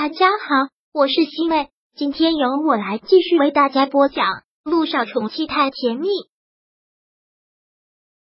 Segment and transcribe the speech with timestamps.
[0.00, 4.26] 大家好，我是西妹，今天由我来继续为大家播讲
[4.62, 6.06] 《路上宠妻太甜蜜》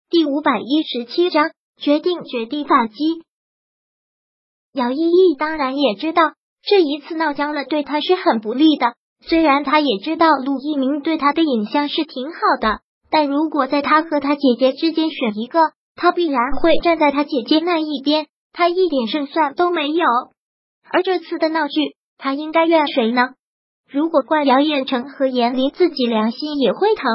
[0.09, 2.95] 第五百一十七章，决定绝地反击。
[4.71, 8.93] 姚依依当然也知道这一次闹僵了，对他是很不利的。
[9.27, 12.79] 虽然他也知道陆一鸣对他的影响是挺好的，
[13.11, 20.05] 但如果在他和他姐姐之间选一个，他必然会站在他姐姐那一边，他一点胜算都没有。
[20.91, 23.29] 而这次的闹剧，他应该怨谁呢？
[23.89, 27.05] 如果怪姚彦成和严林，自己良心也会疼。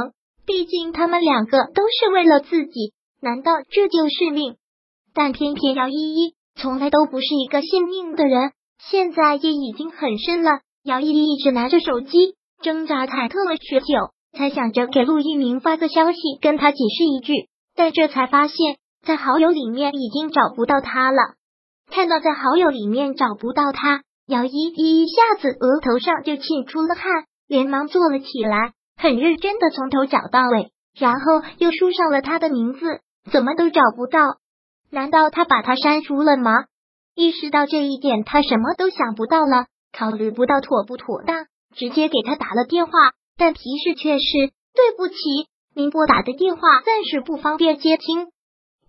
[0.47, 4.57] 毕竟他们两个都是为了自己，难道这就是命？
[5.15, 8.53] 但偏偏姚依依从来都不是一个信命的人，
[8.91, 10.51] 现在也已经很深了。
[10.85, 13.87] 姚依依一直拿着手机，挣扎忐忑了许久，
[14.37, 17.49] 才想着给陆一鸣发个消息，跟他解释一句。
[17.75, 21.19] 但这才发现，在好友里面已经找不到他了。
[21.91, 34.21] 看到在好友里面找不到他，姚依依一下子额头上就沁出了汗，连忙坐了起来，很认真的从头找到尾，然后又输上了他的名字，怎么都找不到。
[34.91, 36.53] 难道他把他删除了吗？
[37.15, 41.47] 意识到这一点，他什么都想不到了，考虑不到妥不妥当，
[41.77, 42.93] 直接给他打了电话，
[43.37, 44.25] 但提示却是
[44.75, 45.15] 对不起，
[45.75, 48.34] 您拨打的电话暂时不方便接听。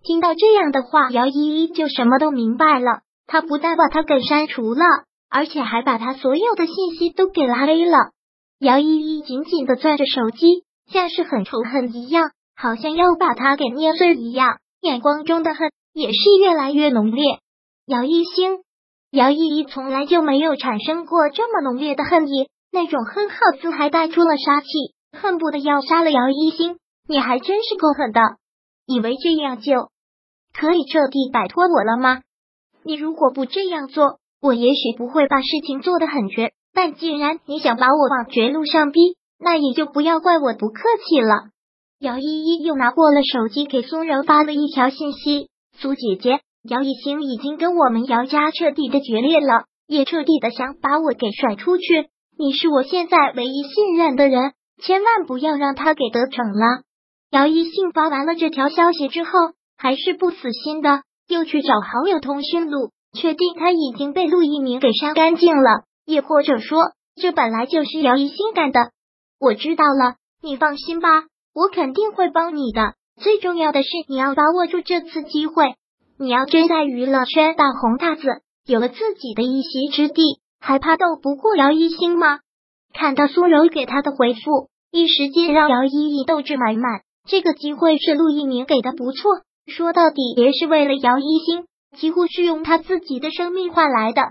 [0.06, 3.00] 听到这样的话，姚依依就什么都明白了。
[3.26, 4.84] 他不但把他给删除了，
[5.28, 8.12] 而且还把他所有的信息都给拉黑了。
[8.60, 17.40] 姚依依紧紧的攥着手机，像是很仇恨一样，好像要把他给捏碎一样，眼光中的恨也是越来越浓烈。
[17.84, 18.60] 姚一星，
[19.10, 24.68] 姚依依从来就没有产生过这么浓烈的恨意，那种恨好似还带出了杀气，
[25.18, 26.78] 恨不得要杀了姚一星。
[27.08, 28.20] 你还真是够狠的，
[28.86, 29.90] 以为这样就。
[30.58, 32.22] 可以彻底摆脱我了吗？
[32.82, 36.52] 你如果不这样做，我也许不会把事情做得很绝。
[36.72, 39.00] 但既然你想把我往绝路上逼，
[39.38, 41.50] 那也就不要怪我不客气了。
[41.98, 52.08] 姚依依又拿过了手机，给苏柔发了一条信息：“苏姐姐，姚一星已经跟我们姚家彻底的决裂了，也彻底的想把我给甩出去。
[52.38, 54.52] 你是我现在唯一信任的人，
[54.82, 56.82] 千万不要让他给得逞了。”
[57.32, 59.30] 姚一信发完了这条消息之后。
[59.76, 68.90] 还是不死心的，又去找好友通讯录，确定他已经被陆一鸣给删干净了，也或者说，这本来就是姚一新干的。
[69.38, 72.94] 我知道了，你放心吧，我肯定会帮你的。
[73.20, 75.74] 最重要的是，你要把握住这次机会，
[76.18, 78.22] 你要真在娱乐圈大红大紫，
[78.66, 82.40] 有了自己的一席之地，还怕斗不过姚一星吗？
[82.92, 87.02] 看到苏柔给他的回复，一时间让姚依依斗志满满。
[87.26, 89.42] 这个机会是陆一鸣给的，不错。
[89.66, 91.66] 说到底也是为了姚一星，
[91.96, 94.22] 几乎是用他自己的生命换来的。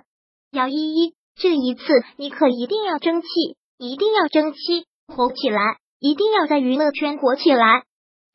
[0.52, 1.84] 姚依依，这一次
[2.18, 3.28] 你可一定要争气，
[3.78, 7.84] 一定要争气，火起来，一定要在娱乐圈火起来。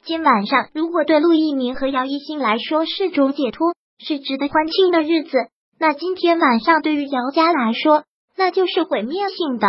[0.05, 5.39] 今晚上如果对陆一鸣和姚一星来说是种解脱，是值得欢庆的日子，
[5.79, 8.05] 那今天晚上对于姚家来说，
[8.37, 9.67] 那就是毁灭性的。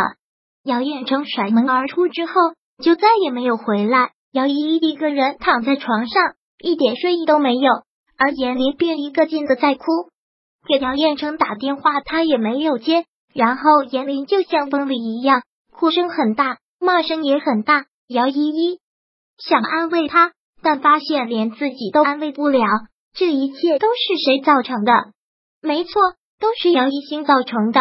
[0.64, 2.32] 姚彦成甩门而出之后，
[2.82, 4.10] 就再也没有回来。
[4.32, 6.22] 姚依依一个人躺在床上。
[6.62, 7.70] 一点睡意都没有，
[8.16, 9.84] 而严林便一个劲的在哭，
[10.68, 13.04] 给姚彦成打电话，他也没有接。
[13.34, 15.42] 然后严林就像疯了一样，
[15.72, 17.86] 哭声很大，骂声也很大。
[18.06, 18.78] 姚依依
[19.38, 22.60] 想安慰他，但发现连自己都安慰不了。
[23.14, 24.92] 这一切都是谁造成的？
[25.60, 25.92] 没错，
[26.38, 27.80] 都是姚一星造成的。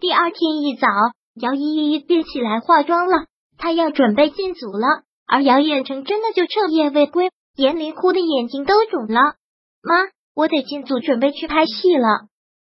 [0.00, 0.88] 第二天一早，
[1.34, 3.26] 姚依依便起来化妆了，
[3.58, 5.04] 她要准备进组了。
[5.26, 7.30] 而姚彦成真的就彻夜未归。
[7.54, 9.34] 严林哭的眼睛都肿了，
[9.82, 12.08] 妈，我得进组准备去拍戏了。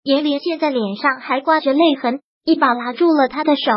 [0.05, 3.73] 严林现在脸上还挂着泪痕，一把拉住了他的手。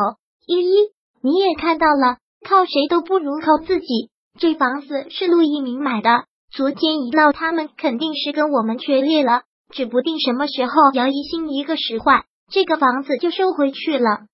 [0.46, 0.76] 依依，
[1.22, 2.18] 你也看到了，
[2.48, 4.12] 靠谁都不如靠自己。
[4.38, 9.42] 这房子是陆一鸣买的，昨天一闹，他们肯定是跟我们决裂了。
[9.72, 14.28] 指不定什么时候姚一新一个使坏，这个房子就收回去了。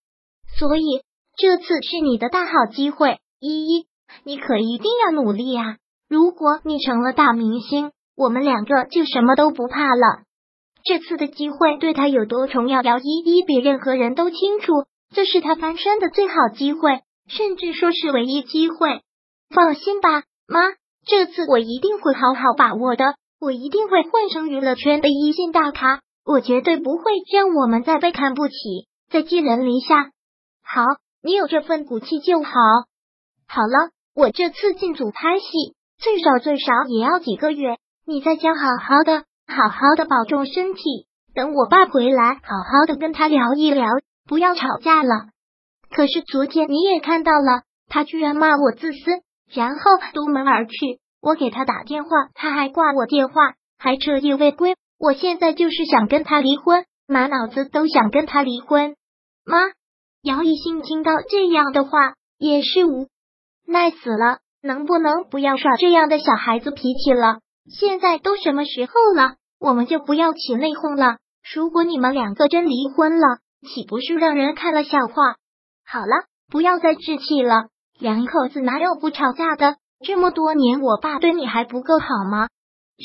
[0.60, 1.02] 所以
[1.38, 3.86] 这次是你的大好机会，依依，
[4.24, 5.78] 你可一定要努力啊！
[6.10, 10.24] 如果你成了大明星，我们两个就什么都不怕了。
[10.84, 14.72] 这次的机会对他有多重要，姚依依比任何人都清楚。
[15.14, 19.02] 这是他翻身的最好机会，甚至说是唯一机会。
[19.50, 20.60] 放心吧，妈，
[21.06, 23.16] 这次我一定会好好把握的。
[23.40, 28.54] 我一定会混成娱乐圈的一线大咖，我绝对不会让我们再被看不起，
[29.12, 30.12] 再寄人篱下。
[30.64, 30.84] 好，
[31.22, 32.52] 你有这份骨气就好。
[33.48, 35.77] 好了，我这次进组拍戏。
[36.00, 40.82] 最少最少也要几个月，你在家好好的，好好的保重身体。
[41.34, 43.88] 等我爸回来，好好的跟他聊一聊，
[44.28, 45.30] 不要吵架了。
[45.90, 49.12] 可是昨天你也看到了，他居然骂我自私，
[49.52, 49.80] 然后
[50.14, 51.00] 夺门而去。
[51.20, 54.76] 我给他打电话，他还挂我电话，还彻夜未归。
[55.00, 58.96] 我现在就是想跟他离婚，满脑子都想跟他离婚。
[59.44, 59.58] 妈，
[60.22, 63.08] 姚一兴听到这样的话也是无
[63.66, 67.40] 奈死了，能不能不要耍这样的小孩子脾气了？
[67.68, 71.18] 现在都什么时候了，我们就不要起内讧了。
[71.56, 75.36] 如果你们两个真离婚了，岂不是让人看了笑话？
[75.86, 77.70] 好了，不要再置气了，
[78.00, 79.78] 两口子哪有不吵架的？
[80.06, 82.50] 这么多年，我爸对你还不够好吗？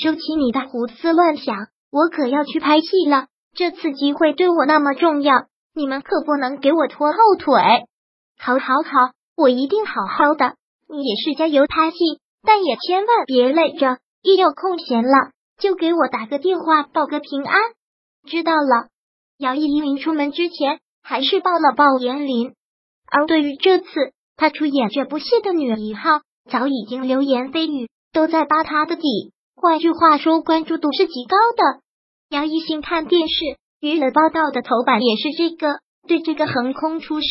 [0.03, 1.57] 收起你的胡思乱想，
[1.91, 3.27] 我可要去拍戏了。
[3.55, 7.55] 这次机会对我那么重要，你们可不能给我拖后腿。
[8.39, 10.57] 好，好，好，我一定好好的。
[11.01, 11.97] 也是加油拍戏，
[12.43, 13.99] 但也千万别累着。
[14.23, 17.61] 一有空闲了，就给我打个电话报个平安。
[18.29, 18.89] 知道了。
[19.39, 22.53] 姚依林出门之前还是抱了抱严林，
[23.11, 23.87] 而对于这次
[24.37, 29.03] 他出演这部戏的女一号，早已经流言蜚语都在扒他的底。
[29.57, 31.83] 换句话说，关注度是极高的。
[32.31, 33.35] 姚一新看电视
[33.81, 37.27] 娱乐报道的头版也是这个，对这个横空出世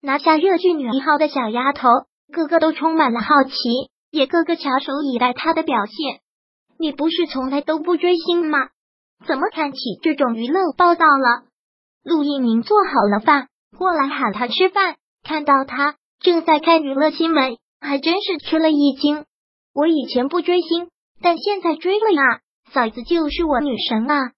[0.00, 1.88] 拿下热剧女一号的小丫头，
[2.32, 3.52] 个个都充满了好奇，
[4.10, 6.20] 也个个翘首以待他的表现。
[6.78, 8.58] 你不是从来都不追星吗？
[9.26, 11.44] 怎么看起这种娱乐报道了？
[12.04, 19.24] 陆一鸣做好了饭，过来喊他吃饭，看到他正在看娱乐新闻，还真是吃了一惊。
[19.74, 20.88] 我以前不追星，
[21.22, 22.40] 但现在追了呀，
[22.72, 24.32] 嫂子就是我女神啊！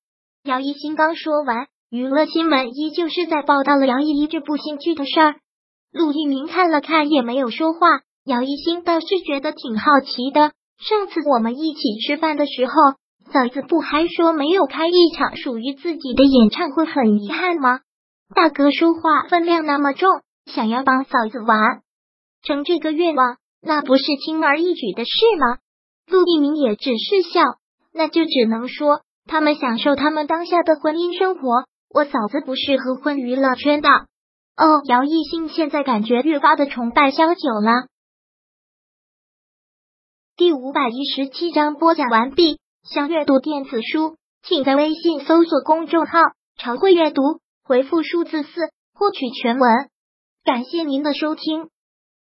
[0.44, 5.36] 姚一新刚说完，娱乐新闻依旧是在报道了杨依依这部新剧的事儿。
[5.92, 7.80] 陆一鸣看了看，也没有说话。
[8.24, 10.52] 姚一新倒是觉得挺好奇的。
[10.78, 12.72] 上次我们一起吃饭的时候，
[13.32, 17.80] 嫂子不还说没有开一场属于自己的演唱会很遗憾吗？
[18.34, 20.08] 大哥说话分量那么重，
[20.46, 21.80] 想要帮嫂子完
[22.42, 25.58] 成这个愿望，那不是轻而易举的事吗？
[26.06, 27.40] 陆一鸣也只是笑，
[27.92, 31.64] 那就只能说他们享受他们当下的婚姻生活。
[31.90, 33.88] 我嫂子不适合混娱乐圈的。
[34.58, 37.86] 哦，姚艺兴现在感觉越发的崇拜萧九了。
[40.36, 42.58] 第五百一十七章播讲完毕。
[42.82, 46.18] 想阅读电子书，请在微信搜索公众号
[46.58, 47.22] “常会阅读”，
[47.62, 48.48] 回复数字四
[48.94, 49.90] 获取全文。
[50.42, 51.68] 感谢您的收听。